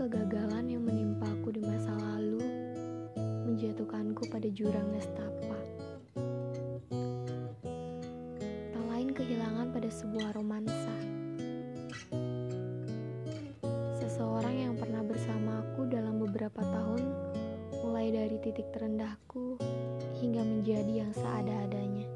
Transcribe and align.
kegagalan 0.00 0.64
yang 0.64 0.80
menimpaku 0.80 1.52
di 1.52 1.60
masa 1.60 1.92
lalu 1.92 2.40
menjatuhkanku 3.44 4.32
pada 4.32 4.48
jurang 4.48 4.88
nestapa. 4.96 5.60
Tak 8.72 8.84
lain 8.88 9.12
kehilangan 9.12 9.68
pada 9.68 9.92
sebuah 9.92 10.32
romansa. 10.40 10.96
Seseorang 14.00 14.56
yang 14.56 14.74
pernah 14.80 15.04
bersamaku 15.04 15.92
dalam 15.92 16.16
beberapa 16.16 16.64
tahun 16.64 17.04
mulai 17.84 18.08
dari 18.08 18.40
titik 18.40 18.72
terendahku 18.72 19.60
hingga 20.16 20.40
menjadi 20.40 21.04
yang 21.04 21.12
seada-adanya. 21.12 22.08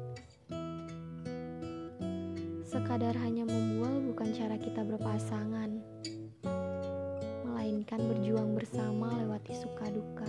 Sekadar 2.65 3.13
hanya 3.21 3.45
membual 3.45 4.01
bukan 4.09 4.33
cara 4.33 4.57
kita 4.57 4.81
berpasangan 4.81 5.94
melainkan 7.95 8.11
berjuang 8.11 8.51
bersama 8.59 9.07
lewati 9.23 9.55
suka 9.55 9.87
duka. 9.87 10.27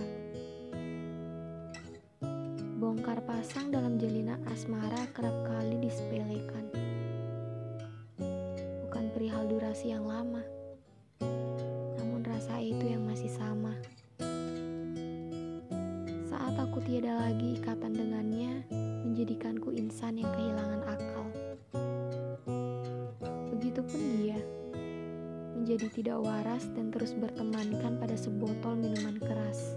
Bongkar 2.79 3.19
pasang 3.27 3.75
dalam 3.75 3.99
jalinan 3.99 4.39
asmara 4.47 5.03
kerap 5.11 5.35
kali 5.43 5.75
disepelekan. 5.83 6.63
Bukan 8.87 9.11
perihal 9.11 9.51
durasi 9.51 9.91
yang 9.91 10.07
lama, 10.07 10.39
namun 11.99 12.23
rasa 12.23 12.55
itu 12.63 12.87
yang 12.87 13.03
masih 13.03 13.35
sama. 13.35 13.75
Saat 16.31 16.55
aku 16.55 16.79
tiada 16.87 17.19
lagi 17.19 17.59
ikatan 17.59 17.91
dengannya, 17.91 18.63
menjadikanku 19.03 19.75
insan 19.75 20.23
yang 20.23 20.31
kehilangan 20.31 20.66
menjadi 25.67 25.99
tidak 25.99 26.23
waras 26.23 26.63
dan 26.79 26.95
terus 26.95 27.11
bertemankan 27.11 27.99
pada 27.99 28.15
sebotol 28.15 28.79
minuman 28.79 29.19
keras. 29.19 29.75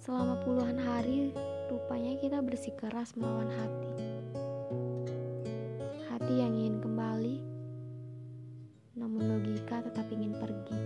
Selama 0.00 0.40
puluhan 0.40 0.80
hari, 0.80 1.36
rupanya 1.68 2.16
kita 2.16 2.40
bersikeras 2.40 3.12
melawan 3.12 3.52
hati. 3.52 3.92
Hati 6.08 6.32
yang 6.40 6.56
ingin 6.56 6.80
kembali, 6.80 7.36
namun 8.96 9.36
logika 9.36 9.84
tetap 9.84 10.08
ingin 10.16 10.32
pergi. 10.32 10.78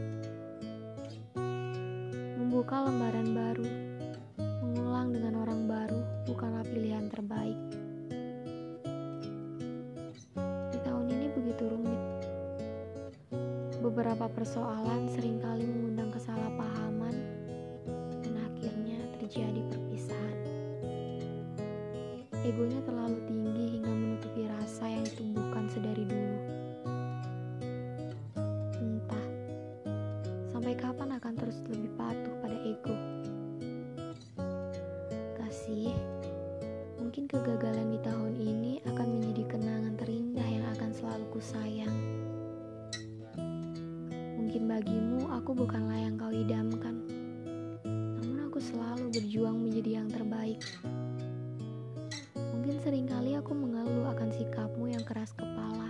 Membuka 2.35 2.83
lembaran 2.83 3.31
baru, 3.31 3.69
mengulang 4.43 5.15
dengan 5.15 5.39
orang 5.39 5.71
baru 5.71 6.03
bukanlah 6.27 6.67
pilihan 6.67 7.07
terbaik. 7.15 7.82
Beberapa 13.93 14.25
persoalan 14.25 15.05
sering 15.13 15.37
kali 15.37 15.69
mengundang 15.69 16.09
kesalahpahaman 16.17 17.13
dan 18.25 18.35
akhirnya 18.41 18.97
terjadi 19.21 19.61
perpisahan. 19.69 20.39
Egonya 22.41 22.81
terlalu 22.89 23.21
tinggi 23.29 23.77
hingga 23.77 23.93
menutupi 23.93 24.49
rasa 24.49 24.89
yang 24.89 25.05
ditumbuhkan 25.05 25.69
sedari 25.69 26.09
dulu. 26.09 26.37
Entah, 28.81 29.27
sampai 30.49 30.73
kapan 30.73 31.13
akan 31.21 31.35
terus 31.37 31.61
lebih 31.69 31.93
patuh 31.93 32.33
pada 32.41 32.57
ego. 32.65 32.97
Kasih, 35.37 35.93
mungkin 36.97 37.29
kegagalan 37.29 37.93
di 37.93 38.01
tahun 38.01 38.41
ini 38.41 38.73
akan 38.89 39.21
menjadi 39.21 39.53
kenangan 39.53 40.01
terindah 40.01 40.49
yang 40.49 40.65
akan 40.81 40.97
selalu 40.97 41.29
kusayang. 41.29 41.92
Mungkin 44.53 44.69
bagimu 44.69 45.33
aku 45.33 45.65
bukanlah 45.65 45.97
yang 45.97 46.21
kau 46.21 46.29
idamkan, 46.29 47.01
namun 47.89 48.53
aku 48.53 48.61
selalu 48.61 49.09
berjuang 49.09 49.57
menjadi 49.65 50.05
yang 50.05 50.13
terbaik. 50.13 50.61
Mungkin 52.37 52.77
sering 52.85 53.09
kali 53.09 53.33
aku 53.33 53.57
mengeluh 53.57 54.13
akan 54.13 54.29
sikapmu 54.29 54.93
yang 54.93 55.01
keras 55.09 55.33
kepala, 55.33 55.89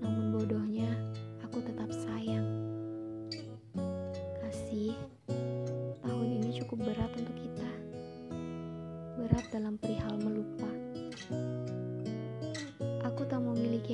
namun 0.00 0.40
bodohnya 0.40 0.88
aku 1.44 1.60
tetap 1.68 1.92
sayang. 1.92 2.48
Kasih, 4.40 4.96
tahun 6.00 6.28
ini 6.32 6.64
cukup 6.64 6.80
berat 6.80 7.12
untuk 7.12 7.36
kita, 7.36 7.70
berat 9.20 9.44
dalam 9.52 9.76
perihal 9.76 10.16
melupa. 10.16 10.72
Aku 13.04 13.28
tak 13.28 13.44
memiliki 13.44 13.85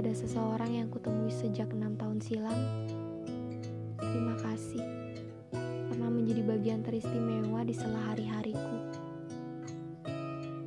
Pada 0.00 0.16
seseorang 0.16 0.72
yang 0.80 0.88
kutemui 0.88 1.28
sejak 1.28 1.76
enam 1.76 1.92
tahun 1.92 2.24
silam, 2.24 2.56
terima 4.00 4.32
kasih 4.40 4.80
pernah 5.92 6.08
menjadi 6.08 6.40
bagian 6.40 6.80
teristimewa 6.80 7.60
di 7.68 7.76
sela 7.76 8.08
hari-hariku. 8.08 8.96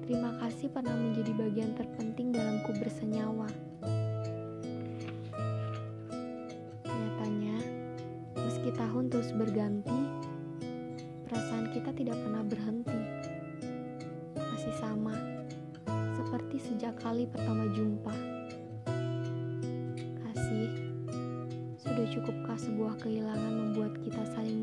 Terima 0.05 0.37
kasih 0.37 0.69
pernah 0.69 0.93
menjadi 0.93 1.33
bagian 1.33 1.73
terpenting 1.73 2.29
dalamku 2.29 2.77
bersenyawa. 2.77 3.49
Nyatanya, 6.85 7.57
meski 8.37 8.69
tahun 8.69 9.09
terus 9.09 9.33
berganti, 9.33 9.97
perasaan 11.25 11.73
kita 11.73 11.89
tidak 11.97 12.21
pernah 12.21 12.45
berhenti 12.45 13.01
masih 14.37 14.77
sama, 14.77 15.17
seperti 16.21 16.61
sejak 16.61 16.93
kali 17.01 17.25
pertama 17.25 17.65
jumpa. 17.73 18.32
Sudah 22.03 22.19
cukupkah 22.19 22.59
sebuah 22.59 22.99
kehilangan 22.99 23.53
membuat 23.63 23.95
kita 24.03 24.19
saling 24.35 24.62